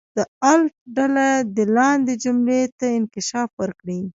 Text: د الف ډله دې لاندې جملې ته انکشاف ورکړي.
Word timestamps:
د 0.17 0.19
الف 0.51 0.73
ډله 0.95 1.27
دې 1.55 1.65
لاندې 1.77 2.13
جملې 2.23 2.61
ته 2.77 2.85
انکشاف 2.99 3.49
ورکړي. 3.61 3.99